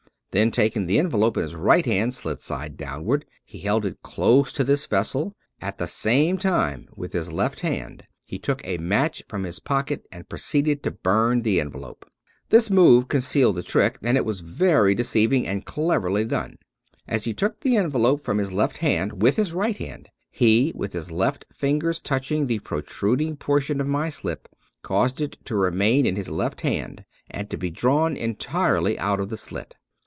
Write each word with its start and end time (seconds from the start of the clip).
Then 0.33 0.49
taking 0.49 0.85
the 0.85 0.97
envelope 0.97 1.35
in 1.35 1.43
his 1.43 1.55
right 1.57 1.85
hand, 1.85 2.13
slit 2.13 2.39
side 2.39 2.77
downward, 2.77 3.25
he 3.43 3.59
held 3.59 3.83
it 3.85 4.01
close 4.01 4.53
to 4.53 4.63
this 4.63 4.85
vessel; 4.85 5.35
at 5.59 5.77
the 5.77 5.87
same 5.87 6.37
time 6.37 6.87
with 6.95 7.11
his 7.11 7.29
left 7.29 7.59
hand 7.59 8.03
he 8.23 8.39
took 8.39 8.61
a 8.65 8.77
match 8.77 9.23
from 9.27 9.43
his 9.43 9.59
pocket 9.59 10.07
and 10.09 10.29
proceeded 10.29 10.83
to 10.83 10.91
burn 10.91 11.41
the 11.41 11.59
envelope. 11.59 12.09
This 12.47 12.69
move 12.69 13.09
concealed 13.09 13.57
the 13.57 13.61
trick; 13.61 13.97
and 14.01 14.15
it 14.15 14.23
was 14.23 14.39
very 14.39 14.95
deceiving 14.95 15.45
and 15.45 15.65
cleverly 15.65 16.23
done. 16.23 16.59
As 17.09 17.25
he 17.25 17.33
took 17.33 17.59
the 17.59 17.75
envelope 17.75 18.23
from 18.23 18.37
his 18.37 18.53
left 18.53 18.77
hand 18.77 19.21
with 19.21 19.35
his 19.35 19.51
right 19.53 19.75
hand, 19.75 20.07
he, 20.29 20.71
with 20.73 20.93
his 20.93 21.11
left 21.11 21.43
fingers 21.51 21.99
touching 21.99 22.47
the 22.47 22.59
protruding 22.59 23.35
portion 23.35 23.81
of 23.81 23.87
my 23.87 24.07
slip, 24.07 24.47
caused 24.81 25.19
it 25.19 25.35
to 25.43 25.57
remain 25.57 26.05
in 26.05 26.15
his 26.15 26.29
left 26.29 26.61
hand 26.61 27.03
and 27.29 27.49
to 27.49 27.57
be 27.57 27.69
drawn 27.69 28.15
entirely 28.15 28.97
out 28.97 29.19
of 29.19 29.27
the 29.27 29.35
slit. 29.35 29.75